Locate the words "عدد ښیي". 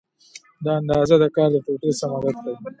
2.17-2.53